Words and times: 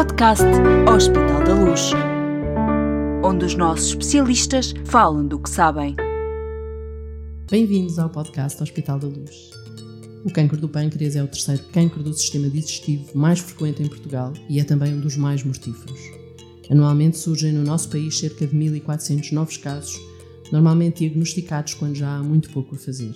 podcast 0.00 0.46
Hospital 0.90 1.44
da 1.44 1.54
Luz, 1.54 1.90
onde 3.22 3.44
os 3.44 3.54
nossos 3.54 3.88
especialistas 3.88 4.72
falam 4.86 5.26
do 5.26 5.38
que 5.38 5.50
sabem. 5.50 5.94
Bem-vindos 7.50 7.98
ao 7.98 8.08
podcast 8.08 8.62
Hospital 8.62 8.98
da 8.98 9.08
Luz. 9.08 9.50
O 10.24 10.32
cancro 10.32 10.56
do 10.56 10.70
pâncreas 10.70 11.16
é 11.16 11.22
o 11.22 11.28
terceiro 11.28 11.62
cancro 11.64 12.02
do 12.02 12.14
sistema 12.14 12.48
digestivo 12.48 13.10
mais 13.14 13.40
frequente 13.40 13.82
em 13.82 13.88
Portugal 13.88 14.32
e 14.48 14.58
é 14.58 14.64
também 14.64 14.94
um 14.94 15.00
dos 15.00 15.18
mais 15.18 15.44
mortíferos. 15.44 16.00
Anualmente 16.70 17.18
surgem 17.18 17.52
no 17.52 17.62
nosso 17.62 17.90
país 17.90 18.18
cerca 18.18 18.46
de 18.46 18.56
1.400 18.56 19.32
novos 19.32 19.58
casos, 19.58 20.00
normalmente 20.50 21.00
diagnosticados 21.00 21.74
quando 21.74 21.96
já 21.96 22.16
há 22.16 22.22
muito 22.22 22.48
pouco 22.48 22.74
a 22.74 22.78
fazer. 22.78 23.12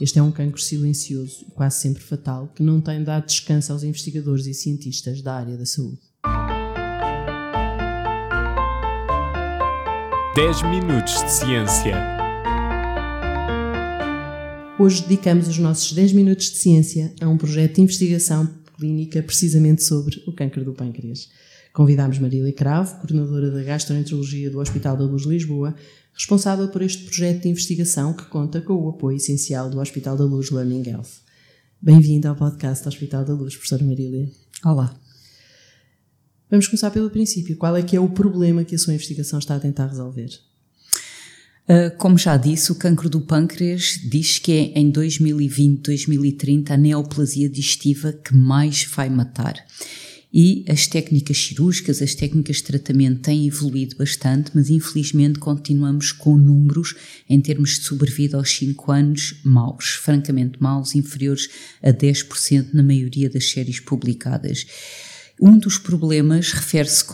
Este 0.00 0.20
é 0.20 0.22
um 0.22 0.30
cancro 0.30 0.60
silencioso 0.60 1.44
e 1.48 1.50
quase 1.50 1.80
sempre 1.80 2.00
fatal 2.00 2.46
que 2.54 2.62
não 2.62 2.80
tem 2.80 3.02
dado 3.02 3.26
descanso 3.26 3.72
aos 3.72 3.82
investigadores 3.82 4.46
e 4.46 4.54
cientistas 4.54 5.20
da 5.20 5.34
área 5.34 5.56
da 5.56 5.66
saúde. 5.66 6.11
10 10.34 10.62
minutos 10.62 11.22
de 11.22 11.30
ciência. 11.30 11.94
Hoje 14.78 15.02
dedicamos 15.02 15.46
os 15.46 15.58
nossos 15.58 15.92
10 15.92 16.14
minutos 16.14 16.50
de 16.50 16.56
ciência 16.56 17.12
a 17.20 17.28
um 17.28 17.36
projeto 17.36 17.74
de 17.74 17.82
investigação 17.82 18.48
clínica 18.78 19.22
precisamente 19.22 19.82
sobre 19.82 20.22
o 20.26 20.32
câncer 20.32 20.64
do 20.64 20.72
pâncreas. 20.72 21.28
Convidámos 21.74 22.18
Marília 22.18 22.50
Cravo, 22.50 22.96
coordenadora 22.96 23.50
da 23.50 23.62
gastroenterologia 23.62 24.50
do 24.50 24.58
Hospital 24.58 24.96
da 24.96 25.04
Luz 25.04 25.26
Lisboa, 25.26 25.74
responsável 26.14 26.66
por 26.68 26.80
este 26.80 27.04
projeto 27.04 27.42
de 27.42 27.50
investigação 27.50 28.14
que 28.14 28.24
conta 28.24 28.62
com 28.62 28.72
o 28.72 28.88
apoio 28.88 29.18
essencial 29.18 29.68
do 29.68 29.80
Hospital 29.80 30.16
da 30.16 30.24
Luz 30.24 30.50
Learning 30.50 30.88
Health. 30.88 31.20
Bem-vinda 31.78 32.30
ao 32.30 32.36
podcast 32.36 32.82
do 32.82 32.88
Hospital 32.88 33.26
da 33.26 33.34
Luz, 33.34 33.54
professora 33.54 33.84
Marília. 33.84 34.30
Olá. 34.64 35.01
Vamos 36.52 36.66
começar 36.66 36.90
pelo 36.90 37.08
princípio. 37.08 37.56
Qual 37.56 37.74
é 37.74 37.82
que 37.82 37.96
é 37.96 38.00
o 38.00 38.10
problema 38.10 38.62
que 38.62 38.74
a 38.74 38.78
sua 38.78 38.92
investigação 38.92 39.38
está 39.38 39.56
a 39.56 39.58
tentar 39.58 39.86
resolver? 39.86 40.28
Uh, 41.66 41.96
como 41.96 42.18
já 42.18 42.36
disse, 42.36 42.70
o 42.70 42.74
cancro 42.74 43.08
do 43.08 43.22
pâncreas 43.22 43.98
diz 44.04 44.38
que 44.38 44.52
é 44.52 44.78
em 44.78 44.90
2020, 44.90 45.80
2030 45.80 46.74
a 46.74 46.76
neoplasia 46.76 47.48
digestiva 47.48 48.12
que 48.12 48.36
mais 48.36 48.84
vai 48.84 49.08
matar 49.08 49.64
e 50.32 50.62
as 50.68 50.86
técnicas 50.86 51.38
cirúrgicas, 51.38 52.00
as 52.02 52.14
técnicas 52.14 52.56
de 52.56 52.64
tratamento 52.64 53.20
têm 53.20 53.46
evoluído 53.46 53.96
bastante, 53.96 54.50
mas 54.54 54.68
infelizmente 54.68 55.38
continuamos 55.38 56.12
com 56.12 56.36
números 56.36 56.94
em 57.28 57.40
termos 57.40 57.78
de 57.78 57.84
sobrevida 57.84 58.36
aos 58.36 58.50
5 58.50 58.92
anos 58.92 59.40
maus, 59.44 59.90
francamente 60.02 60.60
maus, 60.60 60.94
inferiores 60.94 61.48
a 61.82 61.92
10% 61.92 62.74
na 62.74 62.82
maioria 62.82 63.28
das 63.28 63.50
séries 63.50 63.80
publicadas. 63.80 64.66
Um 65.40 65.58
dos 65.58 65.78
problemas 65.78 66.52
refere-se 66.52 67.04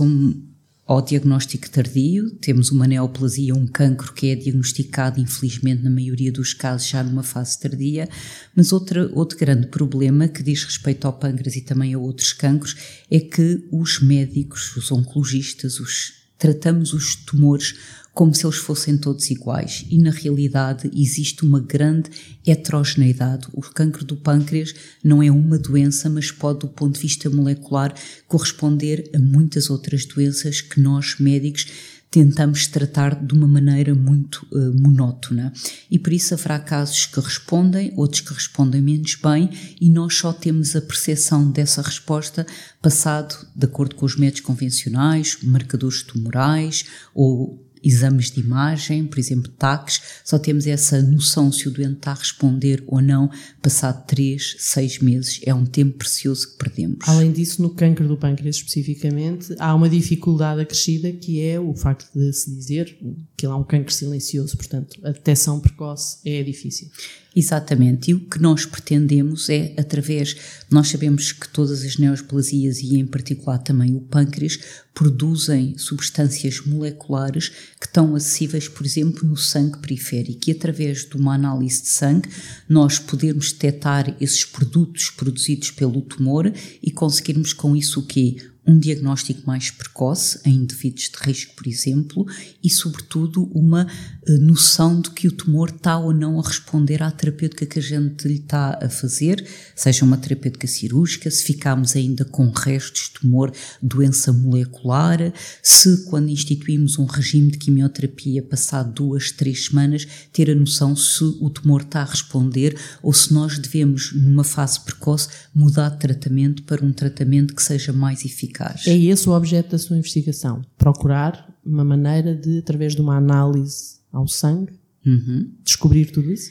ao 0.86 1.02
diagnóstico 1.02 1.68
tardio, 1.68 2.30
temos 2.40 2.70
uma 2.70 2.86
neoplasia, 2.86 3.54
um 3.54 3.66
cancro 3.66 4.12
que 4.14 4.30
é 4.30 4.34
diagnosticado, 4.34 5.20
infelizmente, 5.20 5.82
na 5.82 5.90
maioria 5.90 6.32
dos 6.32 6.54
casos, 6.54 6.88
já 6.88 7.02
numa 7.02 7.22
fase 7.22 7.60
tardia, 7.60 8.08
mas 8.56 8.72
outra, 8.72 9.10
outro 9.12 9.38
grande 9.38 9.66
problema 9.66 10.28
que 10.28 10.42
diz 10.42 10.64
respeito 10.64 11.06
ao 11.06 11.12
pâncreas 11.12 11.56
e 11.56 11.60
também 11.60 11.92
a 11.92 11.98
outros 11.98 12.32
cancros 12.32 12.74
é 13.10 13.20
que 13.20 13.68
os 13.70 14.00
médicos, 14.00 14.74
os 14.76 14.90
oncologistas, 14.90 15.78
os, 15.78 16.14
tratamos 16.38 16.94
os 16.94 17.16
tumores 17.16 17.74
como 18.18 18.34
se 18.34 18.44
eles 18.44 18.56
fossem 18.56 18.98
todos 18.98 19.30
iguais 19.30 19.86
e 19.88 19.96
na 19.96 20.10
realidade 20.10 20.90
existe 20.92 21.44
uma 21.44 21.60
grande 21.60 22.10
heterogeneidade. 22.44 23.46
O 23.52 23.60
cancro 23.60 24.04
do 24.04 24.16
pâncreas 24.16 24.74
não 25.04 25.22
é 25.22 25.30
uma 25.30 25.56
doença, 25.56 26.10
mas 26.10 26.32
pode, 26.32 26.58
do 26.58 26.68
ponto 26.68 26.96
de 26.96 27.00
vista 27.02 27.30
molecular, 27.30 27.94
corresponder 28.26 29.08
a 29.14 29.20
muitas 29.20 29.70
outras 29.70 30.04
doenças 30.04 30.60
que 30.60 30.80
nós 30.80 31.20
médicos 31.20 31.66
tentamos 32.10 32.66
tratar 32.66 33.14
de 33.24 33.34
uma 33.34 33.46
maneira 33.46 33.94
muito 33.94 34.44
uh, 34.50 34.74
monótona. 34.80 35.52
E 35.88 35.96
por 35.96 36.12
isso 36.12 36.34
haverá 36.34 36.58
casos 36.58 37.06
que 37.06 37.20
respondem, 37.20 37.92
outros 37.94 38.22
que 38.22 38.34
respondem 38.34 38.80
menos 38.80 39.14
bem, 39.14 39.48
e 39.80 39.88
nós 39.88 40.16
só 40.16 40.32
temos 40.32 40.74
a 40.74 40.80
percepção 40.80 41.52
dessa 41.52 41.82
resposta 41.82 42.44
passado 42.82 43.46
de 43.54 43.66
acordo 43.66 43.94
com 43.94 44.06
os 44.06 44.16
métodos 44.16 44.40
convencionais, 44.40 45.38
marcadores 45.42 46.02
tumorais 46.02 46.84
ou 47.14 47.67
exames 47.82 48.30
de 48.30 48.40
imagem, 48.40 49.06
por 49.06 49.18
exemplo, 49.18 49.50
TACs, 49.52 50.00
só 50.24 50.38
temos 50.38 50.66
essa 50.66 51.02
noção 51.02 51.50
se 51.50 51.68
o 51.68 51.70
doente 51.70 51.98
está 51.98 52.12
a 52.12 52.14
responder 52.14 52.82
ou 52.86 53.00
não 53.00 53.30
passado 53.62 54.06
3, 54.06 54.56
6 54.58 54.98
meses. 55.00 55.40
É 55.44 55.54
um 55.54 55.64
tempo 55.64 55.98
precioso 55.98 56.52
que 56.52 56.58
perdemos. 56.58 56.98
Além 57.08 57.32
disso, 57.32 57.62
no 57.62 57.70
câncer 57.70 58.06
do 58.06 58.16
pâncreas 58.16 58.56
especificamente, 58.56 59.54
há 59.58 59.74
uma 59.74 59.88
dificuldade 59.88 60.60
acrescida 60.60 61.12
que 61.12 61.40
é 61.40 61.58
o 61.58 61.74
facto 61.74 62.08
de 62.14 62.32
se 62.32 62.50
dizer 62.50 62.98
que 63.36 63.46
ele 63.46 63.52
é 63.52 63.56
um 63.56 63.64
câncer 63.64 63.90
silencioso, 63.92 64.56
portanto, 64.56 64.98
a 65.04 65.10
detecção 65.10 65.60
precoce 65.60 66.18
é 66.24 66.42
difícil. 66.42 66.88
Exatamente, 67.36 68.10
e 68.10 68.14
o 68.14 68.20
que 68.20 68.40
nós 68.40 68.64
pretendemos 68.64 69.48
é, 69.48 69.74
através, 69.76 70.34
nós 70.70 70.88
sabemos 70.88 71.30
que 71.30 71.48
todas 71.48 71.82
as 71.82 71.96
neoplasias 71.96 72.80
e 72.80 72.96
em 72.96 73.06
particular 73.06 73.58
também 73.58 73.94
o 73.94 74.00
pâncreas 74.00 74.58
produzem 74.94 75.76
substâncias 75.78 76.60
moleculares 76.66 77.50
que 77.78 77.86
estão 77.86 78.16
acessíveis, 78.16 78.66
por 78.66 78.84
exemplo, 78.84 79.28
no 79.28 79.36
sangue 79.36 79.78
periférico 79.78 80.48
e 80.48 80.52
através 80.52 81.08
de 81.08 81.16
uma 81.16 81.34
análise 81.34 81.82
de 81.82 81.88
sangue 81.88 82.28
nós 82.68 82.98
podermos 82.98 83.52
detectar 83.52 84.16
esses 84.20 84.44
produtos 84.44 85.10
produzidos 85.10 85.70
pelo 85.70 86.00
tumor 86.00 86.52
e 86.82 86.90
conseguirmos 86.90 87.52
com 87.52 87.76
isso 87.76 88.00
o 88.00 88.06
quê? 88.06 88.36
Um 88.68 88.78
diagnóstico 88.78 89.46
mais 89.46 89.70
precoce 89.70 90.38
em 90.44 90.56
indivíduos 90.56 91.10
de 91.10 91.26
risco, 91.26 91.54
por 91.56 91.66
exemplo, 91.66 92.26
e, 92.62 92.68
sobretudo, 92.68 93.50
uma 93.54 93.86
eh, 94.26 94.32
noção 94.38 95.00
de 95.00 95.10
que 95.10 95.26
o 95.26 95.32
tumor 95.32 95.70
está 95.70 95.96
ou 95.96 96.12
não 96.12 96.38
a 96.38 96.46
responder 96.46 97.02
à 97.02 97.10
terapêutica 97.10 97.64
que 97.64 97.78
a 97.78 97.82
gente 97.82 98.28
lhe 98.28 98.34
está 98.34 98.78
a 98.82 98.90
fazer, 98.90 99.42
seja 99.74 100.04
uma 100.04 100.18
terapêutica 100.18 100.66
cirúrgica, 100.66 101.30
se 101.30 101.44
ficamos 101.44 101.96
ainda 101.96 102.26
com 102.26 102.50
restos 102.50 103.04
de 103.04 103.20
tumor, 103.20 103.50
doença 103.80 104.34
molecular, 104.34 105.32
se 105.62 106.04
quando 106.04 106.28
instituímos 106.28 106.98
um 106.98 107.06
regime 107.06 107.50
de 107.50 107.56
quimioterapia 107.56 108.42
passado 108.42 108.92
duas, 108.92 109.32
três 109.32 109.66
semanas, 109.66 110.06
ter 110.30 110.50
a 110.50 110.54
noção 110.54 110.94
se 110.94 111.24
o 111.24 111.48
tumor 111.48 111.82
está 111.82 112.02
a 112.02 112.04
responder 112.04 112.78
ou 113.02 113.14
se 113.14 113.32
nós 113.32 113.58
devemos, 113.58 114.12
numa 114.12 114.44
fase 114.44 114.78
precoce, 114.80 115.28
mudar 115.54 115.88
de 115.88 116.00
tratamento 116.00 116.62
para 116.64 116.84
um 116.84 116.92
tratamento 116.92 117.54
que 117.54 117.62
seja 117.62 117.94
mais 117.94 118.26
eficaz 118.26 118.57
eficaz. 118.58 118.86
É 118.86 118.96
esse 118.96 119.28
o 119.28 119.32
objeto 119.32 119.70
da 119.70 119.78
sua 119.78 119.96
investigação? 119.96 120.64
Procurar 120.76 121.48
uma 121.64 121.84
maneira 121.84 122.34
de, 122.34 122.58
através 122.58 122.94
de 122.94 123.00
uma 123.00 123.16
análise 123.16 123.98
ao 124.12 124.26
sangue, 124.26 124.72
uhum. 125.06 125.50
descobrir 125.64 126.06
tudo 126.06 126.32
isso? 126.32 126.50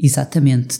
Exatamente, 0.00 0.78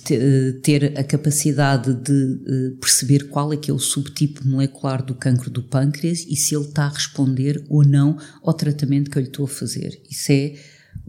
ter 0.62 0.96
a 0.96 1.02
capacidade 1.02 1.92
de 1.92 2.40
eh, 2.46 2.70
perceber 2.80 3.28
qual 3.28 3.52
é 3.52 3.56
que 3.56 3.68
é 3.68 3.74
o 3.74 3.78
subtipo 3.78 4.46
molecular 4.46 5.04
do 5.04 5.12
cancro 5.12 5.50
do 5.50 5.60
pâncreas 5.60 6.24
e 6.28 6.36
se 6.36 6.54
ele 6.54 6.66
está 6.66 6.84
a 6.84 6.88
responder 6.88 7.64
ou 7.68 7.84
não 7.84 8.16
ao 8.44 8.54
tratamento 8.54 9.10
que 9.10 9.18
eu 9.18 9.22
lhe 9.22 9.28
estou 9.28 9.44
a 9.44 9.48
fazer. 9.48 10.00
Isso 10.08 10.30
é 10.30 10.54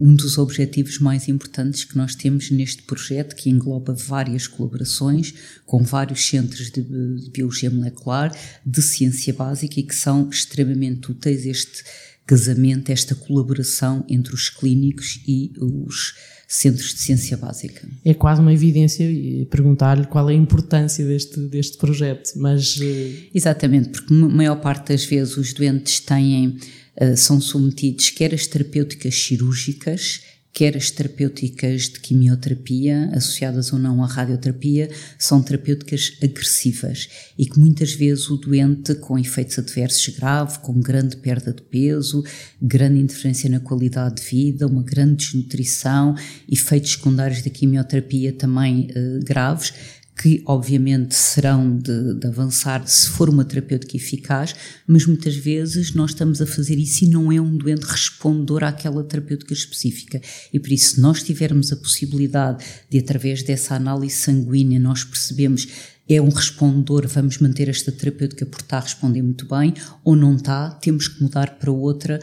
um 0.00 0.14
dos 0.14 0.38
objetivos 0.38 0.98
mais 0.98 1.28
importantes 1.28 1.84
que 1.84 1.96
nós 1.96 2.14
temos 2.14 2.50
neste 2.50 2.82
projeto, 2.82 3.36
que 3.36 3.50
engloba 3.50 3.92
várias 3.92 4.46
colaborações 4.46 5.34
com 5.66 5.82
vários 5.82 6.26
centros 6.26 6.70
de, 6.70 6.82
biologia 7.30 7.70
molecular, 7.70 8.34
de 8.64 8.80
ciência 8.80 9.34
básica 9.34 9.78
e 9.78 9.82
que 9.82 9.94
são 9.94 10.30
extremamente 10.30 11.10
úteis 11.10 11.44
este 11.44 11.84
casamento, 12.26 12.90
esta 12.90 13.14
colaboração 13.14 14.04
entre 14.08 14.34
os 14.34 14.48
clínicos 14.48 15.20
e 15.26 15.52
os 15.58 16.14
centros 16.48 16.94
de 16.94 17.00
ciência 17.00 17.36
básica. 17.36 17.86
É 18.04 18.14
quase 18.14 18.40
uma 18.40 18.52
evidência 18.52 19.06
perguntar-lhe 19.50 20.06
qual 20.06 20.30
é 20.30 20.32
a 20.32 20.36
importância 20.36 21.04
deste, 21.04 21.38
deste 21.48 21.76
projeto, 21.76 22.32
mas... 22.36 22.78
Eh, 22.80 23.28
Exatamente, 23.34 23.90
porque 23.90 24.14
a 24.14 24.16
maior 24.16 24.56
parte 24.56 24.88
das 24.88 25.04
vezes 25.04 25.36
os 25.36 25.52
doentes 25.52 26.00
têm 26.00 26.56
eh, 27.00 27.16
são 27.16 27.40
submetidos 27.40 28.10
quer 28.10 28.34
as 28.34 28.46
terapêuticas 28.46 29.14
cirúrgicas, 29.14 30.20
quer 30.52 30.76
as 30.76 30.90
terapêuticas 30.90 31.82
de 31.84 32.00
quimioterapia, 32.00 33.08
associadas 33.14 33.72
ou 33.72 33.78
não 33.78 34.02
à 34.02 34.06
radioterapia, 34.06 34.90
são 35.18 35.42
terapêuticas 35.42 36.18
agressivas 36.22 37.08
e 37.38 37.46
que 37.46 37.58
muitas 37.58 37.92
vezes 37.94 38.28
o 38.28 38.36
doente 38.36 38.94
com 38.96 39.18
efeitos 39.18 39.58
adversos 39.58 40.14
graves, 40.14 40.56
com 40.58 40.78
grande 40.78 41.16
perda 41.16 41.52
de 41.52 41.62
peso, 41.62 42.22
grande 42.60 43.00
interferência 43.00 43.48
na 43.48 43.60
qualidade 43.60 44.16
de 44.16 44.28
vida, 44.28 44.66
uma 44.66 44.82
grande 44.82 45.24
desnutrição, 45.24 46.14
efeitos 46.50 46.92
secundários 46.92 47.42
da 47.42 47.48
quimioterapia 47.50 48.32
também 48.32 48.88
uh, 48.90 49.24
graves, 49.24 49.72
que 50.20 50.42
obviamente 50.44 51.14
serão 51.14 51.78
de, 51.78 52.14
de, 52.14 52.26
avançar 52.26 52.86
se 52.86 53.08
for 53.08 53.30
uma 53.30 53.42
terapêutica 53.42 53.96
eficaz, 53.96 54.54
mas 54.86 55.06
muitas 55.06 55.34
vezes 55.34 55.94
nós 55.94 56.10
estamos 56.10 56.42
a 56.42 56.46
fazer 56.46 56.78
isso 56.78 57.04
e 57.04 57.08
não 57.08 57.32
é 57.32 57.40
um 57.40 57.56
doente 57.56 57.84
respondedor 57.84 58.64
àquela 58.64 59.02
terapêutica 59.02 59.54
específica. 59.54 60.20
E 60.52 60.60
por 60.60 60.70
isso, 60.70 60.96
se 60.96 61.00
nós 61.00 61.22
tivermos 61.22 61.72
a 61.72 61.76
possibilidade 61.76 62.62
de, 62.90 62.98
através 62.98 63.42
dessa 63.42 63.74
análise 63.74 64.16
sanguínea, 64.16 64.78
nós 64.78 65.04
percebemos 65.04 65.66
é 66.06 66.20
um 66.20 66.28
respondedor, 66.28 67.06
vamos 67.06 67.38
manter 67.38 67.68
esta 67.68 67.90
terapêutica 67.90 68.44
porque 68.44 68.64
está 68.64 68.78
a 68.78 68.80
responder 68.80 69.22
muito 69.22 69.46
bem, 69.46 69.72
ou 70.04 70.16
não 70.16 70.36
está, 70.36 70.70
temos 70.70 71.08
que 71.08 71.22
mudar 71.22 71.56
para 71.58 71.70
outra 71.70 72.20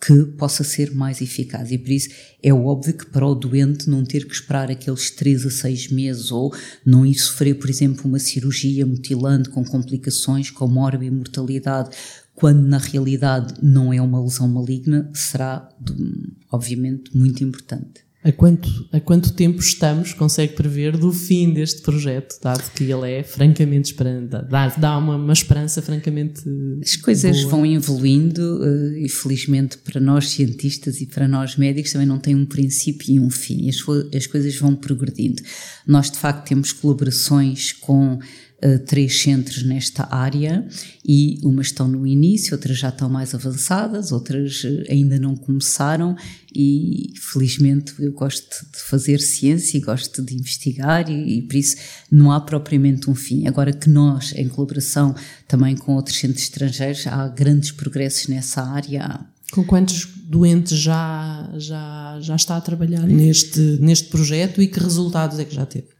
que 0.00 0.24
possa 0.36 0.62
ser 0.62 0.94
mais 0.94 1.20
eficaz. 1.20 1.70
E 1.72 1.78
por 1.78 1.90
isso 1.90 2.08
é 2.42 2.52
óbvio 2.52 2.94
que 2.96 3.06
para 3.06 3.26
o 3.26 3.34
doente 3.34 3.90
não 3.90 4.04
ter 4.04 4.26
que 4.26 4.32
esperar 4.32 4.70
aqueles 4.70 5.10
3 5.10 5.46
a 5.46 5.50
6 5.50 5.90
meses 5.90 6.30
ou 6.30 6.54
não 6.84 7.04
ir 7.04 7.14
sofrer, 7.14 7.54
por 7.54 7.68
exemplo, 7.68 8.06
uma 8.06 8.18
cirurgia 8.18 8.86
mutilante 8.86 9.48
com 9.48 9.64
complicações, 9.64 10.50
com 10.50 10.68
e 11.02 11.10
mortalidade, 11.10 11.90
quando 12.34 12.62
na 12.62 12.78
realidade 12.78 13.54
não 13.60 13.92
é 13.92 14.00
uma 14.00 14.22
lesão 14.22 14.46
maligna, 14.46 15.10
será, 15.12 15.68
obviamente, 16.52 17.16
muito 17.16 17.42
importante. 17.42 18.07
A 18.28 18.32
quanto, 18.32 18.68
a 18.92 19.00
quanto 19.00 19.32
tempo 19.32 19.58
estamos, 19.58 20.12
consegue 20.12 20.52
prever, 20.52 20.98
do 20.98 21.10
fim 21.10 21.50
deste 21.50 21.80
projeto, 21.80 22.38
dado 22.42 22.62
que 22.72 22.84
ele 22.84 23.10
é 23.10 23.22
francamente 23.22 23.92
esperança, 23.92 24.42
dá, 24.42 24.68
dá 24.68 24.98
uma, 24.98 25.16
uma 25.16 25.32
esperança 25.32 25.80
francamente. 25.80 26.42
As 26.82 26.94
coisas 26.96 27.38
boa. 27.40 27.50
vão 27.52 27.64
evoluindo 27.64 28.60
eh, 28.62 29.06
e, 29.06 29.08
felizmente, 29.08 29.78
para 29.78 29.98
nós 29.98 30.28
cientistas 30.28 31.00
e 31.00 31.06
para 31.06 31.26
nós 31.26 31.56
médicos 31.56 31.90
também 31.90 32.06
não 32.06 32.18
tem 32.18 32.34
um 32.34 32.44
princípio 32.44 33.14
e 33.14 33.18
um 33.18 33.30
fim. 33.30 33.66
As, 33.66 33.78
as 34.14 34.26
coisas 34.26 34.54
vão 34.56 34.74
progredindo. 34.74 35.42
Nós, 35.86 36.10
de 36.10 36.18
facto, 36.18 36.48
temos 36.48 36.70
colaborações 36.70 37.72
com 37.72 38.18
uh, 38.64 38.78
três 38.80 39.20
centros 39.22 39.62
nesta 39.62 40.08
área 40.14 40.66
e 41.04 41.38
umas 41.42 41.68
estão 41.68 41.88
no 41.88 42.06
início, 42.06 42.54
outras 42.54 42.78
já 42.78 42.88
estão 42.88 43.08
mais 43.08 43.34
avançadas, 43.34 44.12
outras 44.12 44.62
eh, 44.64 44.92
ainda 44.92 45.18
não 45.18 45.36
começaram 45.36 46.16
e 46.54 47.12
felizmente 47.20 47.94
eu 47.98 48.12
gosto 48.12 48.66
de 48.72 48.78
fazer 48.80 49.20
ciência 49.20 49.78
e 49.78 49.80
gosto 49.80 50.22
de 50.22 50.34
investigar 50.34 51.10
e, 51.10 51.38
e 51.38 51.42
por 51.42 51.56
isso 51.56 51.76
não 52.10 52.32
há 52.32 52.40
propriamente 52.40 53.08
um 53.08 53.14
fim. 53.14 53.46
Agora 53.46 53.72
que 53.72 53.88
nós, 53.88 54.32
em 54.34 54.48
colaboração 54.48 55.14
também 55.46 55.76
com 55.76 55.94
outros 55.94 56.18
centros 56.18 56.42
estrangeiros, 56.42 57.06
há 57.06 57.28
grandes 57.28 57.70
progressos 57.70 58.28
nessa 58.28 58.62
área. 58.62 59.20
Com 59.52 59.64
quantos 59.64 60.06
doentes 60.24 60.78
já, 60.78 61.50
já, 61.56 62.18
já 62.20 62.36
está 62.36 62.56
a 62.56 62.60
trabalhar 62.60 63.06
neste, 63.06 63.60
neste 63.80 64.08
projeto 64.08 64.60
e 64.60 64.66
que 64.66 64.78
resultados 64.78 65.38
é 65.38 65.44
que 65.44 65.54
já 65.54 65.64
teve? 65.64 65.97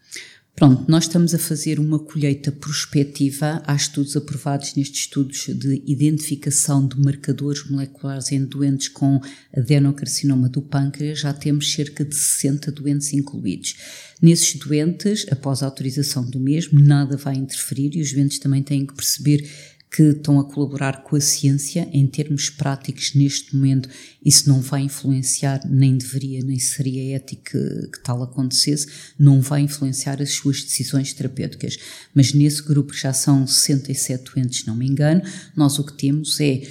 Pronto, 0.58 0.86
nós 0.90 1.04
estamos 1.04 1.36
a 1.36 1.38
fazer 1.38 1.78
uma 1.78 2.00
colheita 2.00 2.50
prospectiva. 2.50 3.62
Há 3.64 3.76
estudos 3.76 4.16
aprovados 4.16 4.74
nestes 4.74 5.02
estudos 5.02 5.46
de 5.46 5.80
identificação 5.86 6.84
de 6.84 7.00
marcadores 7.00 7.70
moleculares 7.70 8.32
em 8.32 8.44
doentes 8.44 8.88
com 8.88 9.20
adenocarcinoma 9.56 10.48
do 10.48 10.60
pâncreas. 10.60 11.20
Já 11.20 11.32
temos 11.32 11.72
cerca 11.72 12.04
de 12.04 12.12
60 12.12 12.72
doentes 12.72 13.12
incluídos. 13.12 13.76
Nesses 14.20 14.56
doentes, 14.56 15.24
após 15.30 15.62
a 15.62 15.66
autorização 15.66 16.28
do 16.28 16.40
mesmo, 16.40 16.80
nada 16.80 17.16
vai 17.16 17.36
interferir 17.36 17.94
e 17.94 18.00
os 18.00 18.12
doentes 18.12 18.40
também 18.40 18.64
têm 18.64 18.84
que 18.84 18.94
perceber 18.94 19.48
que 19.90 20.02
estão 20.02 20.38
a 20.38 20.44
colaborar 20.44 21.02
com 21.02 21.16
a 21.16 21.20
ciência 21.20 21.88
em 21.92 22.06
termos 22.06 22.50
práticos 22.50 23.14
neste 23.14 23.56
momento. 23.56 23.88
Isso 24.24 24.48
não 24.48 24.60
vai 24.60 24.82
influenciar, 24.82 25.60
nem 25.68 25.96
deveria, 25.96 26.42
nem 26.42 26.58
seria 26.58 27.16
ético 27.16 27.44
que, 27.44 27.88
que 27.92 28.02
tal 28.02 28.22
acontecesse, 28.22 28.86
não 29.18 29.40
vai 29.40 29.62
influenciar 29.62 30.20
as 30.20 30.32
suas 30.32 30.62
decisões 30.62 31.12
terapêuticas. 31.12 31.78
Mas 32.14 32.32
nesse 32.32 32.62
grupo 32.62 32.92
já 32.92 33.12
são 33.12 33.46
67 33.46 34.32
doentes, 34.34 34.66
não 34.66 34.76
me 34.76 34.86
engano, 34.86 35.22
nós 35.56 35.78
o 35.78 35.84
que 35.84 35.94
temos 35.94 36.38
é 36.40 36.62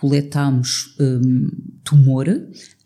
coletamos 0.00 0.94
um, 1.00 1.48
tumor 1.82 2.28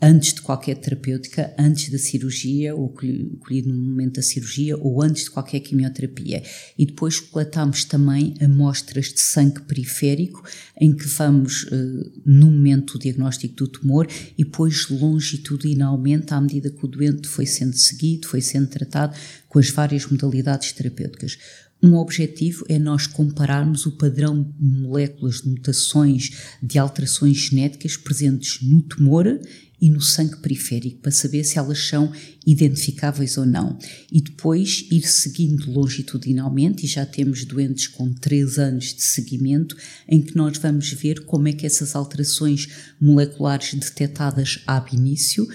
antes 0.03 0.33
de 0.33 0.41
qualquer 0.41 0.77
terapêutica, 0.77 1.55
antes 1.59 1.91
da 1.91 1.99
cirurgia, 1.99 2.75
ou 2.75 2.89
colhido 2.89 3.69
no 3.69 3.77
momento 3.77 4.17
da 4.17 4.23
cirurgia, 4.23 4.77
ou 4.79 5.03
antes 5.03 5.25
de 5.25 5.31
qualquer 5.31 5.61
quimioterapia. 5.61 6.43
E 6.79 6.87
depois 6.87 7.21
coletamos 7.21 7.85
também 7.85 8.35
amostras 8.41 9.07
de 9.07 9.21
sangue 9.21 9.61
periférico, 9.63 10.43
em 10.81 10.95
que 10.95 11.07
vamos, 11.07 11.65
uh, 11.65 12.13
no 12.25 12.51
momento 12.51 12.95
do 12.95 13.01
diagnóstico 13.01 13.55
do 13.57 13.69
tumor, 13.69 14.09
e 14.39 14.45
depois 14.45 14.89
longitudinalmente, 14.89 16.33
à 16.33 16.41
medida 16.41 16.71
que 16.71 16.85
o 16.85 16.89
doente 16.89 17.29
foi 17.29 17.45
sendo 17.45 17.77
seguido, 17.77 18.27
foi 18.27 18.41
sendo 18.41 18.69
tratado 18.69 19.15
com 19.49 19.59
as 19.59 19.69
várias 19.69 20.07
modalidades 20.07 20.73
terapêuticas. 20.73 21.37
Um 21.83 21.95
objetivo 21.95 22.65
é 22.69 22.79
nós 22.79 23.07
compararmos 23.07 23.87
o 23.87 23.93
padrão 23.93 24.43
de 24.43 24.81
moléculas 24.81 25.41
de 25.41 25.49
mutações 25.49 26.31
de 26.63 26.79
alterações 26.79 27.39
genéticas 27.39 27.97
presentes 27.97 28.59
no 28.61 28.83
tumor 28.83 29.41
e 29.81 29.91
no 29.91 30.01
sangue 30.01 30.37
periférico 30.37 30.99
para 30.99 31.11
saber 31.11 31.45
se 31.45 31.59
elas 31.59 31.79
são 31.87 32.13
identificáveis 32.47 33.39
ou 33.39 33.47
não. 33.47 33.79
E 34.13 34.21
depois 34.21 34.87
ir 34.91 35.03
seguindo 35.03 35.71
longitudinalmente, 35.71 36.85
e 36.85 36.89
já 36.89 37.07
temos 37.07 37.45
doentes 37.45 37.89
com 37.89 38.13
3 38.13 38.59
anos 38.59 38.95
de 38.95 39.03
seguimento, 39.03 39.77
em 40.09 40.21
que 40.21 40.37
nós 40.37 40.59
vamos 40.59 40.93
ver 40.93 41.25
como 41.25 41.49
é 41.49 41.53
que 41.53 41.67
essas 41.67 41.95
alterações 41.95 42.69
moleculares 43.01 43.73
detectadas 43.75 44.63
ab 44.67 44.95
início 44.95 45.49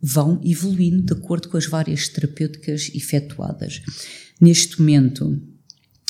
vão 0.00 0.40
evoluindo 0.44 1.02
de 1.02 1.12
acordo 1.12 1.48
com 1.48 1.56
as 1.56 1.66
várias 1.66 2.08
terapêuticas 2.08 2.90
efetuadas. 2.92 3.80
Neste 4.40 4.80
momento, 4.80 5.40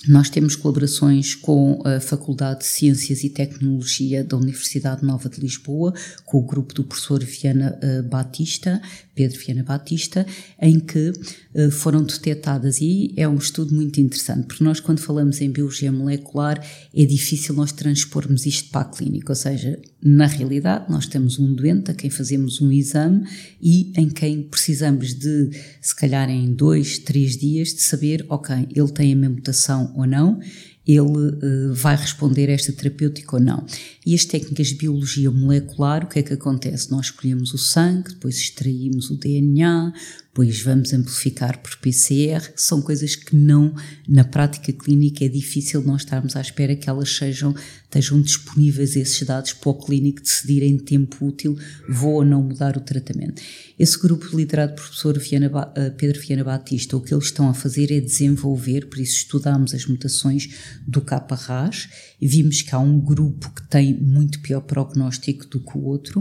nós 0.09 0.29
temos 0.29 0.57
colaborações 0.57 1.35
com 1.35 1.81
a 1.85 2.01
Faculdade 2.01 2.61
de 2.61 2.67
Ciências 2.67 3.23
e 3.23 3.31
Tecnologia 3.31 4.25
da 4.25 4.37
Universidade 4.37 5.05
Nova 5.05 5.29
de 5.29 5.41
Lisboa, 5.41 5.95
com 6.25 6.39
o 6.39 6.43
grupo 6.43 6.75
do 6.75 6.83
professor 6.83 7.23
Viana 7.23 7.79
eh, 7.81 8.03
Batista, 8.03 8.83
Pedro 9.15 9.39
Viana 9.39 9.63
Batista, 9.63 10.27
em 10.61 10.81
que 10.81 11.13
eh, 11.55 11.71
foram 11.71 12.03
detectadas, 12.03 12.81
e 12.81 13.13
é 13.17 13.29
um 13.29 13.37
estudo 13.37 13.75
muito 13.75 14.01
interessante, 14.01 14.47
porque 14.47 14.65
nós, 14.65 14.81
quando 14.81 15.01
falamos 15.01 15.41
em 15.41 15.51
biologia 15.51 15.93
molecular, 15.93 16.65
é 16.95 17.05
difícil 17.05 17.55
nós 17.55 17.73
transpormos 17.73 18.47
isto 18.47 18.71
para 18.71 18.83
a 18.83 18.85
clínica, 18.85 19.33
ou 19.33 19.37
seja, 19.37 19.79
na 20.03 20.27
realidade, 20.27 20.91
nós 20.91 21.07
temos 21.07 21.39
um 21.39 21.55
doente 21.55 21.91
a 21.91 21.95
quem 21.95 22.11
fazemos 22.11 22.61
um 22.61 22.73
exame 22.73 23.27
e 23.61 23.93
em 23.97 24.09
quem 24.09 24.43
precisamos 24.43 25.15
de, 25.15 25.51
se 25.81 25.95
calhar 25.95 26.29
em 26.29 26.53
dois, 26.53 26.99
três 26.99 27.37
dias, 27.37 27.69
de 27.69 27.83
saber, 27.83 28.25
ok, 28.29 28.69
ele 28.75 28.91
tem 28.91 29.13
a 29.13 29.17
mesma 29.17 29.37
mutação 29.37 29.93
ou 29.97 30.07
não, 30.07 30.41
ele 30.87 31.01
uh, 31.01 31.75
vai 31.75 31.95
responder 31.95 32.51
a 32.51 32.53
esta 32.53 32.73
terapêutica 32.73 33.37
ou 33.37 33.43
não. 33.43 33.65
E 34.05 34.15
as 34.15 34.25
técnicas 34.25 34.69
de 34.69 34.75
biologia 34.75 35.31
molecular, 35.31 36.05
o 36.05 36.09
que 36.09 36.19
é 36.19 36.23
que 36.23 36.33
acontece? 36.33 36.91
Nós 36.91 37.07
escolhemos 37.07 37.55
o 37.55 37.59
sangue, 37.59 38.11
depois 38.11 38.37
extraímos 38.37 39.11
o 39.11 39.17
DNA, 39.17 39.93
depois 40.33 40.63
vamos 40.63 40.95
amplificar 40.95 41.59
por 41.59 41.77
PCR, 41.77 42.41
são 42.57 42.81
coisas 42.81 43.15
que 43.15 43.37
não, 43.37 43.75
na 44.09 44.25
prática 44.25 44.73
clínica, 44.73 45.27
é 45.27 45.29
difícil 45.29 45.83
nós 45.83 46.01
estarmos 46.01 46.35
à 46.35 46.41
espera 46.41 46.75
que 46.75 46.89
elas 46.89 47.15
sejam, 47.15 47.55
estejam 47.85 48.19
disponíveis 48.23 48.97
esses 48.97 49.23
dados 49.27 49.53
para 49.53 49.69
o 49.69 49.75
clínico 49.75 50.23
decidir 50.23 50.63
em 50.63 50.79
tempo 50.79 51.27
útil 51.27 51.55
vou 51.87 52.15
ou 52.15 52.25
não 52.25 52.43
mudar 52.43 52.79
o 52.79 52.81
tratamento. 52.81 53.43
Esse 53.79 53.99
grupo 53.99 54.35
liderado 54.35 54.75
por 54.75 54.85
professor 54.85 55.19
Viana, 55.19 55.51
eh, 55.77 55.91
Pedro 55.91 56.19
Viana 56.19 56.45
Batista, 56.45 56.97
o 56.97 57.03
que 57.03 57.13
eles 57.13 57.27
estão 57.27 57.51
a 57.51 57.55
fazer 57.55 57.93
é 57.93 58.01
desenvolver, 58.01 58.87
por 58.87 59.01
isso 59.01 59.17
estudámos 59.17 59.75
as 59.75 59.85
mutações 59.85 60.49
do 60.89 61.03
K-RAS 61.03 61.91
e 62.19 62.27
vimos 62.27 62.63
que 62.63 62.75
há 62.75 62.79
um 62.79 62.99
grupo 62.99 63.51
que 63.51 63.69
tem 63.69 63.93
muito 64.01 64.41
pior 64.41 64.63
prognóstico 64.63 65.47
do 65.47 65.61
que 65.61 65.77
o 65.77 65.83
outro 65.83 66.21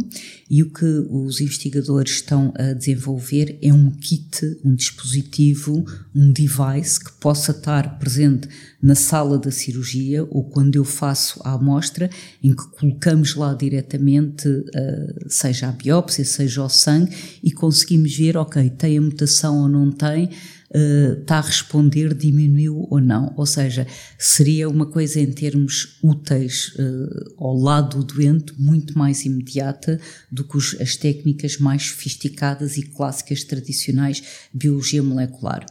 e 0.50 0.62
o 0.62 0.70
que 0.70 0.86
os 1.10 1.40
investigadores 1.40 2.16
estão 2.16 2.54
a 2.58 2.74
desenvolver 2.74 3.58
é 3.62 3.72
um 3.72 4.01
kit, 4.02 4.60
um 4.66 4.74
dispositivo, 4.74 5.86
um 6.16 6.32
device 6.32 7.00
que 7.00 7.12
possa 7.20 7.52
estar 7.52 8.00
presente 8.00 8.48
na 8.82 8.96
sala 8.96 9.38
da 9.38 9.52
cirurgia 9.52 10.28
ou 10.30 10.44
quando 10.44 10.76
eu 10.76 10.84
faço 10.84 11.40
a 11.44 11.54
amostra, 11.54 12.10
em 12.44 12.56
que 12.56 12.68
colocamos 12.72 13.36
lá 13.36 13.54
diretamente, 13.54 14.48
uh, 14.50 15.30
seja 15.30 15.70
a 15.70 15.72
biópsia, 15.72 16.26
seja 16.26 16.64
o 16.64 16.70
sangue, 16.70 17.16
e 17.44 17.52
conseguimos 17.52 18.16
ver, 18.16 18.36
ok, 18.38 18.70
tem 18.72 18.98
a 18.98 19.02
mutação 19.02 19.60
ou 19.60 19.70
não 19.70 19.92
tem, 19.92 20.30
está 20.74 21.38
a 21.38 21.42
responder, 21.42 22.14
diminuiu 22.14 22.88
ou 22.90 23.02
não. 23.02 23.34
Ou 23.36 23.46
seja, 23.46 23.86
seria 24.18 24.70
uma 24.70 24.86
coisa 24.86 25.20
em 25.20 25.32
termos 25.32 25.98
úteis 26.02 26.74
uh, 26.76 27.34
ao 27.38 27.56
lado 27.56 28.04
do 28.04 28.14
doente 28.14 28.54
muito 28.58 28.98
mais 28.98 29.26
imediata 29.26 30.00
do 30.32 30.44
que 30.44 30.58
os, 30.58 30.80
as 30.80 30.96
técnicas 30.96 31.58
mais 31.58 31.88
sofisticadas 31.88 32.78
e 32.78 32.84
clássicas 32.84 33.44
tradicionais 33.44 34.22
de 34.54 34.60
biologia 34.60 35.04
molecular. 35.04 35.66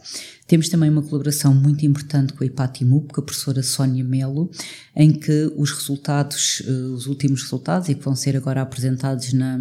Temos 0.45 0.67
também 0.69 0.89
uma 0.89 1.01
colaboração 1.01 1.55
muito 1.55 1.85
importante 1.85 2.33
com 2.33 2.43
a 2.43 2.47
IPATIMUP, 2.47 3.13
com 3.13 3.21
a 3.21 3.23
professora 3.23 3.63
Sónia 3.63 4.03
Melo, 4.03 4.51
em 4.95 5.11
que 5.11 5.51
os 5.55 5.71
resultados, 5.71 6.61
uh, 6.61 6.93
os 6.93 7.07
últimos 7.07 7.43
resultados, 7.43 7.89
e 7.89 7.95
que 7.95 8.03
vão 8.03 8.15
ser 8.15 8.35
agora 8.35 8.61
apresentados 8.61 9.33
na 9.33 9.59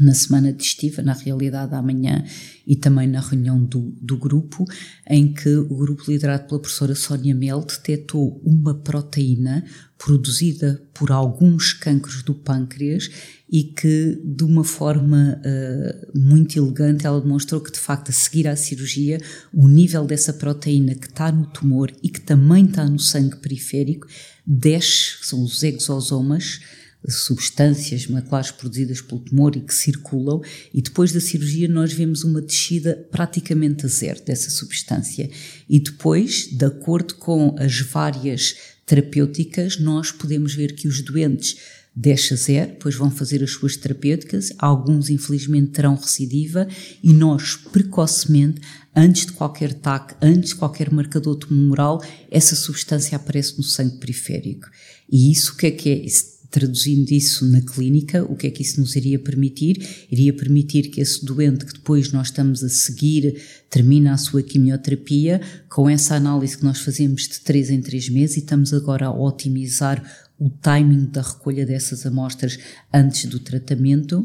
na 0.00 0.14
semana 0.14 0.52
digestiva, 0.52 1.02
na 1.02 1.12
realidade 1.12 1.74
amanhã 1.74 2.24
e 2.66 2.74
também 2.74 3.06
na 3.06 3.20
reunião 3.20 3.62
do, 3.62 3.94
do 4.00 4.16
grupo, 4.16 4.64
em 5.08 5.32
que 5.32 5.48
o 5.56 5.76
grupo 5.76 6.10
liderado 6.10 6.46
pela 6.46 6.60
professora 6.60 6.94
Sónia 6.94 7.34
Mel 7.34 7.60
detectou 7.60 8.40
uma 8.44 8.74
proteína 8.74 9.64
produzida 9.98 10.80
por 10.94 11.12
alguns 11.12 11.74
cancros 11.74 12.22
do 12.22 12.34
pâncreas 12.34 13.10
e 13.50 13.64
que, 13.64 14.18
de 14.24 14.44
uma 14.44 14.64
forma 14.64 15.38
uh, 15.44 16.18
muito 16.18 16.56
elegante, 16.56 17.06
ela 17.06 17.20
demonstrou 17.20 17.60
que, 17.60 17.72
de 17.72 17.78
facto, 17.78 18.08
a 18.08 18.12
seguir 18.12 18.48
à 18.48 18.56
cirurgia, 18.56 19.20
o 19.52 19.68
nível 19.68 20.06
dessa 20.06 20.32
proteína 20.32 20.94
que 20.94 21.06
está 21.06 21.30
no 21.30 21.44
tumor 21.46 21.92
e 22.02 22.08
que 22.08 22.20
também 22.20 22.64
está 22.64 22.88
no 22.88 22.98
sangue 22.98 23.36
periférico 23.36 24.06
desce, 24.46 25.18
são 25.22 25.42
os 25.42 25.62
exosomas, 25.62 26.60
substâncias 27.08 28.06
moleculares 28.06 28.50
produzidas 28.50 29.00
pelo 29.00 29.20
tumor 29.20 29.56
e 29.56 29.60
que 29.60 29.74
circulam, 29.74 30.42
e 30.72 30.82
depois 30.82 31.12
da 31.12 31.20
cirurgia 31.20 31.68
nós 31.68 31.92
vemos 31.92 32.24
uma 32.24 32.42
descida 32.42 33.08
praticamente 33.10 33.86
a 33.86 33.88
zero 33.88 34.22
dessa 34.24 34.50
substância. 34.50 35.30
E 35.68 35.80
depois, 35.80 36.48
de 36.50 36.64
acordo 36.64 37.14
com 37.14 37.54
as 37.58 37.80
várias 37.80 38.56
terapêuticas, 38.84 39.78
nós 39.78 40.12
podemos 40.12 40.54
ver 40.54 40.74
que 40.74 40.88
os 40.88 41.00
doentes 41.00 41.56
desce 41.94 42.34
a 42.34 42.36
zero, 42.36 42.70
depois 42.72 42.94
vão 42.94 43.10
fazer 43.10 43.42
as 43.42 43.50
suas 43.50 43.76
terapêuticas, 43.76 44.52
alguns 44.58 45.10
infelizmente 45.10 45.72
terão 45.72 45.96
recidiva 45.96 46.68
e 47.02 47.12
nós 47.12 47.56
precocemente, 47.56 48.60
antes 48.94 49.26
de 49.26 49.32
qualquer 49.32 49.74
TAC, 49.74 50.14
antes 50.22 50.50
de 50.50 50.56
qualquer 50.56 50.92
marcador 50.92 51.36
tumoral, 51.36 52.02
essa 52.30 52.54
substância 52.54 53.16
aparece 53.16 53.56
no 53.56 53.64
sangue 53.64 53.98
periférico. 53.98 54.68
E 55.10 55.32
isso 55.32 55.52
o 55.52 55.56
que 55.56 55.66
é 55.66 55.70
que 55.70 55.90
é? 55.90 56.04
Traduzindo 56.50 57.12
isso 57.12 57.46
na 57.46 57.60
clínica, 57.60 58.24
o 58.24 58.34
que 58.34 58.46
é 58.46 58.50
que 58.50 58.62
isso 58.62 58.80
nos 58.80 58.96
iria 58.96 59.18
permitir? 59.18 60.06
Iria 60.10 60.32
permitir 60.32 60.90
que 60.90 61.00
esse 61.00 61.24
doente 61.24 61.64
que 61.64 61.74
depois 61.74 62.10
nós 62.10 62.26
estamos 62.26 62.64
a 62.64 62.68
seguir 62.68 63.40
termina 63.70 64.12
a 64.12 64.18
sua 64.18 64.42
quimioterapia, 64.42 65.40
com 65.68 65.88
essa 65.88 66.16
análise 66.16 66.58
que 66.58 66.64
nós 66.64 66.80
fazemos 66.80 67.28
de 67.28 67.40
3 67.40 67.70
em 67.70 67.80
3 67.80 68.08
meses 68.08 68.36
e 68.36 68.40
estamos 68.40 68.74
agora 68.74 69.06
a 69.06 69.14
otimizar 69.14 70.02
o 70.38 70.50
timing 70.50 71.06
da 71.06 71.22
recolha 71.22 71.64
dessas 71.64 72.04
amostras 72.04 72.58
antes 72.92 73.26
do 73.26 73.38
tratamento, 73.38 74.22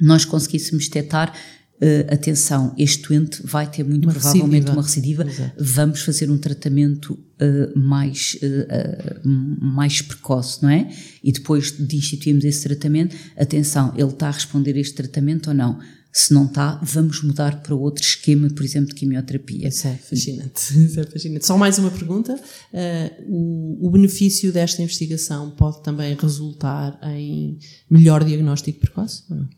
nós 0.00 0.24
conseguíssemos 0.24 0.88
detectar 0.88 1.34
Uh, 1.80 2.12
atenção, 2.12 2.74
este 2.76 3.06
doente 3.06 3.40
vai 3.44 3.70
ter 3.70 3.84
muito 3.84 4.04
uma 4.04 4.12
provavelmente 4.12 4.52
recidiva. 4.52 4.72
uma 4.72 4.82
recidiva, 4.82 5.24
Exato. 5.24 5.52
vamos 5.60 6.00
fazer 6.00 6.28
um 6.28 6.36
tratamento 6.36 7.12
uh, 7.12 7.78
mais, 7.78 8.36
uh, 8.42 9.28
mais 9.64 10.02
precoce, 10.02 10.60
não 10.60 10.70
é? 10.70 10.90
E 11.22 11.30
depois 11.30 11.70
de 11.70 11.96
instituirmos 11.96 12.44
esse 12.44 12.64
tratamento, 12.64 13.14
atenção, 13.36 13.94
ele 13.96 14.08
está 14.08 14.26
a 14.26 14.32
responder 14.32 14.74
a 14.74 14.80
este 14.80 14.94
tratamento 14.94 15.50
ou 15.50 15.54
não? 15.54 15.78
Se 16.12 16.34
não 16.34 16.46
está, 16.46 16.80
vamos 16.82 17.22
mudar 17.22 17.62
para 17.62 17.76
outro 17.76 18.02
esquema, 18.02 18.48
por 18.48 18.64
exemplo, 18.64 18.88
de 18.88 18.96
quimioterapia. 18.96 19.68
Isso 19.68 19.86
é 19.86 19.94
fascinante. 19.94 20.60
Isso 20.84 20.98
é 20.98 21.04
fascinante. 21.04 21.46
Só 21.46 21.56
mais 21.56 21.78
uma 21.78 21.92
pergunta. 21.92 22.34
o, 23.28 23.86
o 23.86 23.90
benefício 23.90 24.50
desta 24.50 24.82
investigação 24.82 25.50
pode 25.50 25.80
também 25.84 26.16
resultar 26.20 26.98
em 27.04 27.56
melhor 27.88 28.24
diagnóstico 28.24 28.80
precoce 28.80 29.22
ou 29.30 29.36
não? 29.36 29.48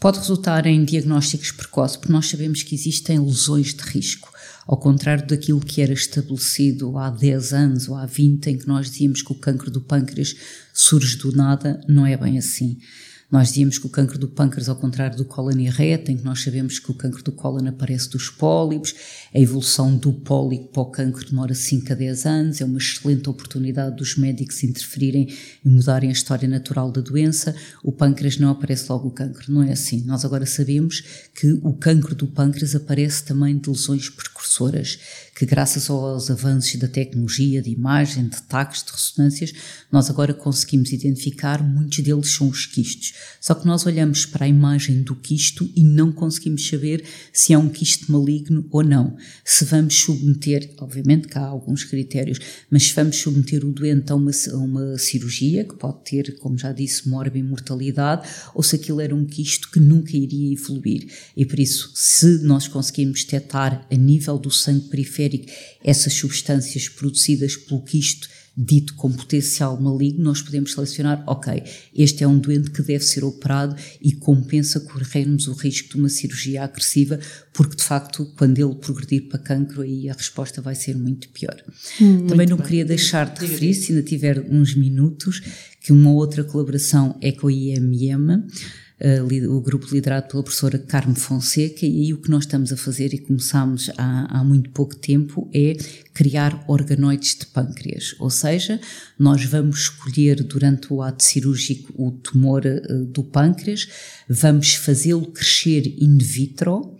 Pode 0.00 0.18
resultar 0.18 0.66
em 0.66 0.82
diagnósticos 0.82 1.52
precoces, 1.52 1.98
porque 1.98 2.12
nós 2.12 2.26
sabemos 2.26 2.62
que 2.62 2.74
existem 2.74 3.18
lesões 3.18 3.74
de 3.74 3.82
risco. 3.82 4.32
Ao 4.66 4.78
contrário 4.78 5.26
daquilo 5.26 5.60
que 5.60 5.82
era 5.82 5.92
estabelecido 5.92 6.96
há 6.96 7.10
10 7.10 7.52
anos 7.52 7.88
ou 7.88 7.96
há 7.96 8.06
20, 8.06 8.46
em 8.46 8.58
que 8.58 8.66
nós 8.66 8.90
dizíamos 8.90 9.20
que 9.20 9.30
o 9.30 9.34
cancro 9.34 9.70
do 9.70 9.80
pâncreas 9.80 10.34
surge 10.72 11.18
do 11.18 11.32
nada, 11.32 11.80
não 11.86 12.06
é 12.06 12.16
bem 12.16 12.38
assim. 12.38 12.78
Nós 13.30 13.48
dizíamos 13.48 13.78
que 13.78 13.86
o 13.86 13.90
cancro 13.90 14.18
do 14.18 14.26
pâncreas, 14.26 14.68
ao 14.68 14.74
contrário 14.74 15.16
do 15.16 15.24
cólon 15.24 15.58
e 15.58 15.70
reta, 15.70 16.10
em 16.10 16.16
que 16.16 16.24
nós 16.24 16.42
sabemos 16.42 16.80
que 16.80 16.90
o 16.90 16.94
cancro 16.94 17.22
do 17.22 17.30
cólon 17.30 17.68
aparece 17.68 18.10
dos 18.10 18.28
pólipos, 18.28 18.94
a 19.32 19.38
evolução 19.38 19.96
do 19.96 20.12
pólipo 20.12 20.68
para 20.68 20.82
o 20.82 20.86
cancro 20.86 21.30
demora 21.30 21.54
5 21.54 21.92
a 21.92 21.94
10 21.94 22.26
anos, 22.26 22.60
é 22.60 22.64
uma 22.64 22.78
excelente 22.78 23.30
oportunidade 23.30 23.96
dos 23.96 24.16
médicos 24.16 24.64
interferirem 24.64 25.28
e 25.64 25.68
mudarem 25.68 26.10
a 26.10 26.12
história 26.12 26.48
natural 26.48 26.90
da 26.90 27.00
doença. 27.00 27.54
O 27.84 27.92
pâncreas 27.92 28.36
não 28.36 28.50
aparece 28.50 28.86
logo 28.90 29.08
o 29.08 29.12
cancro, 29.12 29.52
não 29.52 29.62
é 29.62 29.72
assim. 29.72 30.02
Nós 30.04 30.24
agora 30.24 30.44
sabemos 30.44 31.02
que 31.32 31.52
o 31.62 31.72
cancro 31.74 32.16
do 32.16 32.26
pâncreas 32.26 32.74
aparece 32.74 33.24
também 33.24 33.56
de 33.56 33.70
lesões 33.70 34.08
precursoras 34.08 34.98
que 35.40 35.46
graças 35.46 35.88
aos 35.88 36.30
avanços 36.30 36.76
da 36.76 36.86
tecnologia, 36.86 37.62
de 37.62 37.70
imagem, 37.70 38.28
de 38.28 38.42
taques, 38.42 38.84
de 38.84 38.92
ressonâncias, 38.92 39.54
nós 39.90 40.10
agora 40.10 40.34
conseguimos 40.34 40.92
identificar, 40.92 41.62
muitos 41.62 42.00
deles 42.00 42.30
são 42.30 42.50
os 42.50 42.66
quistos. 42.66 43.14
Só 43.40 43.54
que 43.54 43.66
nós 43.66 43.86
olhamos 43.86 44.26
para 44.26 44.44
a 44.44 44.48
imagem 44.48 45.02
do 45.02 45.16
quisto 45.16 45.66
e 45.74 45.82
não 45.82 46.12
conseguimos 46.12 46.68
saber 46.68 47.06
se 47.32 47.54
é 47.54 47.58
um 47.58 47.70
quisto 47.70 48.12
maligno 48.12 48.66
ou 48.70 48.84
não. 48.84 49.16
Se 49.42 49.64
vamos 49.64 49.94
submeter, 49.94 50.74
obviamente 50.76 51.26
que 51.26 51.38
há 51.38 51.46
alguns 51.46 51.84
critérios, 51.84 52.38
mas 52.70 52.88
se 52.88 52.94
vamos 52.94 53.16
submeter 53.16 53.64
o 53.64 53.72
doente 53.72 54.12
a 54.12 54.16
uma, 54.16 54.32
a 54.52 54.56
uma 54.58 54.98
cirurgia, 54.98 55.64
que 55.64 55.74
pode 55.74 56.04
ter, 56.04 56.38
como 56.38 56.58
já 56.58 56.70
disse, 56.70 57.08
morbimortalidade, 57.08 58.28
ou 58.54 58.62
se 58.62 58.76
aquilo 58.76 59.00
era 59.00 59.14
um 59.14 59.24
quisto 59.24 59.70
que 59.70 59.80
nunca 59.80 60.14
iria 60.14 60.52
evoluir. 60.52 61.10
E 61.34 61.46
por 61.46 61.58
isso, 61.58 61.90
se 61.94 62.42
nós 62.42 62.68
conseguirmos 62.68 63.24
detectar 63.24 63.86
a 63.90 63.94
nível 63.94 64.36
do 64.36 64.50
sangue 64.50 64.86
periférico 64.90 65.29
essas 65.84 66.14
substâncias 66.14 66.88
produzidas 66.88 67.56
pelo 67.56 67.82
quisto 67.82 68.28
dito 68.56 68.94
com 68.94 69.10
potencial 69.10 69.80
maligno, 69.80 70.24
nós 70.24 70.42
podemos 70.42 70.72
selecionar, 70.72 71.22
ok, 71.26 71.62
este 71.94 72.24
é 72.24 72.28
um 72.28 72.38
doente 72.38 72.70
que 72.70 72.82
deve 72.82 73.04
ser 73.04 73.24
operado 73.24 73.74
e 74.02 74.12
compensa 74.12 74.80
corrermos 74.80 75.46
o 75.48 75.52
risco 75.52 75.90
de 75.90 75.96
uma 75.96 76.08
cirurgia 76.08 76.64
agressiva, 76.64 77.18
porque 77.52 77.76
de 77.76 77.82
facto, 77.82 78.26
quando 78.36 78.58
ele 78.58 78.74
progredir 78.74 79.28
para 79.28 79.38
cancro, 79.38 79.82
aí 79.82 80.10
a 80.10 80.12
resposta 80.12 80.60
vai 80.60 80.74
ser 80.74 80.96
muito 80.96 81.28
pior. 81.30 81.56
Hum, 82.00 82.26
Também 82.26 82.46
não 82.46 82.56
bem. 82.56 82.66
queria 82.66 82.84
deixar 82.84 83.32
de 83.32 83.40
referir, 83.46 83.74
se 83.74 83.92
ainda 83.92 84.02
tiver 84.02 84.40
uns 84.50 84.74
minutos, 84.74 85.40
que 85.80 85.92
uma 85.92 86.12
outra 86.12 86.44
colaboração 86.44 87.16
é 87.22 87.32
com 87.32 87.48
a 87.48 87.52
IMM, 87.52 88.44
o 89.48 89.60
grupo 89.60 89.86
liderado 89.92 90.28
pela 90.28 90.42
professora 90.42 90.78
Carme 90.78 91.14
Fonseca, 91.14 91.86
e 91.86 92.02
aí 92.02 92.12
o 92.12 92.18
que 92.18 92.30
nós 92.30 92.44
estamos 92.44 92.72
a 92.72 92.76
fazer, 92.76 93.14
e 93.14 93.18
começámos 93.18 93.90
há, 93.96 94.38
há 94.38 94.44
muito 94.44 94.70
pouco 94.70 94.94
tempo, 94.94 95.48
é 95.54 95.74
criar 96.12 96.62
organoides 96.68 97.38
de 97.38 97.46
pâncreas, 97.46 98.14
ou 98.18 98.28
seja, 98.28 98.78
nós 99.18 99.44
vamos 99.44 99.80
escolher 99.80 100.42
durante 100.42 100.92
o 100.92 101.00
ato 101.00 101.22
cirúrgico 101.22 101.94
o 101.96 102.10
tumor 102.10 102.62
uh, 102.66 103.04
do 103.06 103.24
pâncreas, 103.24 103.88
vamos 104.28 104.74
fazê-lo 104.74 105.26
crescer 105.26 105.86
in 105.98 106.18
vitro, 106.18 106.96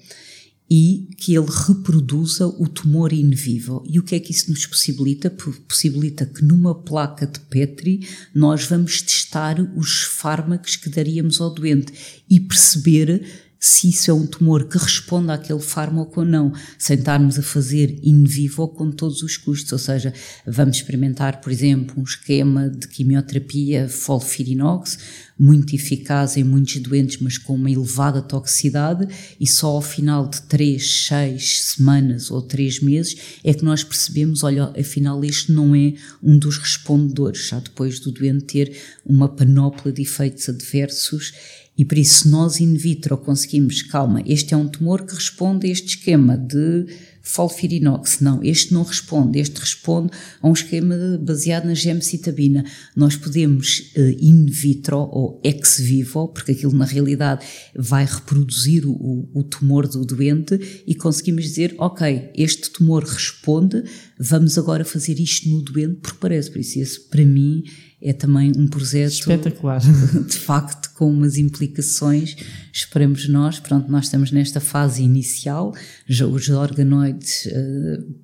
e 0.71 1.09
que 1.17 1.35
ele 1.35 1.49
reproduza 1.67 2.47
o 2.47 2.69
tumor 2.69 3.13
in 3.13 3.31
vivo. 3.31 3.83
E 3.89 3.99
o 3.99 4.05
que 4.05 4.15
é 4.15 4.21
que 4.21 4.31
isso 4.31 4.51
nos 4.51 4.65
possibilita? 4.67 5.29
Possibilita 5.29 6.25
que 6.25 6.45
numa 6.45 6.75
placa 6.75 7.27
de 7.27 7.41
Petri 7.41 8.07
nós 8.33 8.65
vamos 8.65 9.03
testar 9.03 9.61
os 9.77 10.03
fármacos 10.03 10.77
que 10.77 10.89
daríamos 10.89 11.41
ao 11.41 11.53
doente 11.53 11.93
e 12.31 12.39
perceber 12.39 13.50
se 13.63 13.91
isso 13.91 14.11
é 14.11 14.15
um 14.15 14.27
tumor 14.27 14.65
que 14.65 14.79
responde 14.79 15.31
àquele 15.31 15.61
fármaco 15.61 16.21
ou 16.21 16.27
não, 16.27 16.51
sem 16.79 16.97
estarmos 16.97 17.39
a 17.39 17.43
fazer 17.43 17.99
in 18.03 18.25
vivo 18.25 18.67
com 18.67 18.91
todos 18.91 19.23
os 19.23 19.37
custos, 19.37 19.71
ou 19.73 19.79
seja, 19.79 20.15
vamos 20.47 20.79
experimentar, 20.79 21.43
por 21.43 21.53
exemplo, 21.53 22.01
um 22.01 22.03
esquema 22.03 22.71
de 22.71 22.89
quimioterapia 22.89 23.87
folfirinox, 23.87 24.99
muito 25.39 25.75
eficaz 25.75 26.37
em 26.37 26.45
muitos 26.45 26.77
doentes, 26.81 27.19
mas 27.21 27.37
com 27.37 27.55
uma 27.55 27.71
elevada 27.71 28.23
toxicidade, 28.23 29.07
e 29.39 29.47
só 29.47 29.69
ao 29.69 29.83
final 29.83 30.27
de 30.29 30.41
3, 30.43 31.07
6 31.07 31.63
semanas 31.63 32.31
ou 32.31 32.41
3 32.41 32.81
meses 32.81 33.17
é 33.45 33.53
que 33.53 33.65
nós 33.65 33.85
percebemos, 33.85 34.43
olha, 34.43 34.73
afinal 34.79 35.23
este 35.25 35.53
não 35.53 35.75
é 35.75 35.95
um 36.23 36.39
dos 36.39 36.57
respondedores, 36.57 37.49
já 37.49 37.59
depois 37.59 38.01
do 38.01 38.11
doente 38.11 38.45
ter 38.45 38.77
uma 39.05 39.29
panóplia 39.29 39.93
de 39.93 40.03
efeitos 40.03 40.49
adversos 40.49 41.33
e 41.81 41.85
por 41.87 41.97
isso, 41.97 42.29
nós 42.29 42.61
in 42.61 42.75
vitro 42.75 43.17
conseguimos, 43.17 43.81
calma, 43.81 44.23
este 44.27 44.53
é 44.53 44.57
um 44.59 44.69
tumor 44.69 45.07
que 45.07 45.15
responde 45.15 45.67
a 45.67 45.71
este 45.71 45.97
esquema 45.97 46.37
de 46.37 46.85
folfirinox. 47.23 48.21
Não, 48.21 48.45
este 48.45 48.75
não 48.75 48.83
responde, 48.83 49.39
este 49.39 49.59
responde 49.59 50.11
a 50.43 50.47
um 50.47 50.53
esquema 50.53 50.95
baseado 51.23 51.65
na 51.65 51.73
gemcitabina. 51.73 52.67
Nós 52.95 53.17
podemos 53.17 53.95
uh, 53.97 54.15
in 54.21 54.45
vitro 54.45 54.99
ou 54.99 55.41
ex 55.43 55.79
vivo, 55.79 56.29
porque 56.29 56.53
aquilo 56.53 56.77
na 56.77 56.85
realidade 56.85 57.47
vai 57.75 58.05
reproduzir 58.05 58.87
o, 58.87 59.31
o 59.33 59.43
tumor 59.43 59.89
do 59.89 60.05
doente 60.05 60.83
e 60.87 60.95
conseguimos 60.95 61.45
dizer, 61.45 61.75
ok, 61.79 62.31
este 62.35 62.69
tumor 62.73 63.05
responde, 63.05 63.83
vamos 64.19 64.59
agora 64.59 64.85
fazer 64.85 65.19
isto 65.19 65.49
no 65.49 65.63
doente, 65.63 66.01
porque 66.03 66.19
parece, 66.21 66.51
por 66.51 66.61
isso 66.61 66.79
esse 66.79 67.01
para 67.09 67.25
mim 67.25 67.65
é 68.03 68.13
também 68.13 68.53
um 68.57 68.67
projeto 68.67 69.13
espetacular, 69.13 69.81
de 70.27 70.39
facto, 70.39 70.91
com 70.95 71.11
umas 71.11 71.37
implicações, 71.37 72.37
esperemos 72.73 73.29
nós, 73.29 73.61
pronto, 73.61 73.91
nós 73.91 74.07
estamos 74.07 74.33
nesta 74.33 74.61
fase 74.61 75.03
inicial, 75.03 75.75
já 76.07 76.27
os 76.27 76.49
organoides 76.49 77.47
uh, 77.47 78.15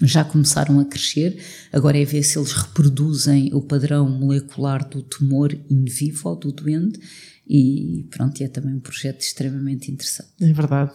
já 0.00 0.24
começaram 0.24 0.78
a 0.78 0.84
crescer, 0.84 1.36
agora 1.72 1.98
é 1.98 2.04
ver 2.04 2.22
se 2.22 2.38
eles 2.38 2.52
reproduzem 2.52 3.52
o 3.52 3.60
padrão 3.60 4.08
molecular 4.08 4.88
do 4.88 5.02
tumor 5.02 5.52
in 5.68 5.84
vivo 5.84 6.36
do 6.36 6.52
doente 6.52 7.00
e 7.48 8.06
pronto, 8.10 8.42
é 8.42 8.48
também 8.48 8.74
um 8.74 8.80
projeto 8.80 9.22
extremamente 9.22 9.90
interessante. 9.90 10.28
É 10.38 10.52
verdade. 10.52 10.92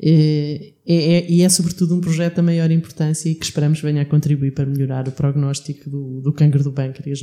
É, 0.00 0.72
é, 0.86 1.30
e 1.30 1.42
é 1.42 1.48
sobretudo 1.48 1.96
um 1.96 2.00
projeto 2.00 2.36
da 2.36 2.42
maior 2.42 2.70
importância 2.70 3.28
e 3.28 3.34
que 3.34 3.44
esperamos 3.44 3.80
venha 3.80 4.02
a 4.02 4.04
contribuir 4.04 4.52
para 4.52 4.64
melhorar 4.64 5.08
o 5.08 5.12
prognóstico 5.12 5.90
do, 5.90 6.20
do 6.20 6.32
cancro 6.32 6.62
do 6.62 6.72
pâncreas, 6.72 7.20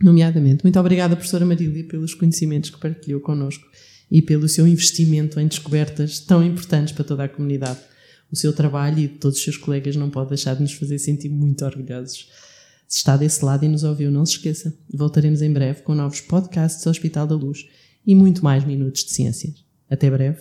nomeadamente. 0.00 0.62
Muito 0.62 0.78
obrigada, 0.78 1.16
professora 1.16 1.44
Marília, 1.44 1.82
pelos 1.84 2.14
conhecimentos 2.14 2.70
que 2.70 2.78
partilhou 2.78 3.20
connosco 3.20 3.66
e 4.08 4.22
pelo 4.22 4.48
seu 4.48 4.68
investimento 4.68 5.40
em 5.40 5.48
descobertas 5.48 6.20
tão 6.20 6.44
importantes 6.44 6.92
para 6.92 7.04
toda 7.04 7.24
a 7.24 7.28
comunidade. 7.28 7.80
O 8.30 8.36
seu 8.36 8.52
trabalho 8.52 9.00
e 9.00 9.08
de 9.08 9.14
todos 9.14 9.38
os 9.38 9.42
seus 9.42 9.56
colegas 9.56 9.96
não 9.96 10.10
pode 10.10 10.28
deixar 10.28 10.54
de 10.54 10.62
nos 10.62 10.74
fazer 10.74 10.98
sentir 11.00 11.28
muito 11.28 11.64
orgulhosos. 11.64 12.28
Se 12.86 12.98
está 12.98 13.16
desse 13.16 13.44
lado 13.44 13.64
e 13.64 13.68
nos 13.68 13.82
ouviu, 13.82 14.12
não 14.12 14.24
se 14.24 14.34
esqueça. 14.34 14.72
Voltaremos 14.92 15.42
em 15.42 15.52
breve 15.52 15.82
com 15.82 15.92
novos 15.94 16.20
podcasts 16.20 16.84
do 16.84 16.90
Hospital 16.90 17.26
da 17.26 17.34
Luz 17.34 17.66
e 18.06 18.14
muito 18.14 18.44
mais 18.44 18.64
minutos 18.64 19.04
de 19.04 19.12
ciências. 19.12 19.64
Até 19.88 20.10
breve. 20.10 20.38